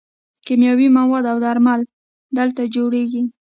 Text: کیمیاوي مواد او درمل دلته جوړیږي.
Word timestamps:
کیمیاوي 0.45 0.87
مواد 0.97 1.23
او 1.31 1.37
درمل 1.45 1.81
دلته 2.37 2.61
جوړیږي. 2.75 3.23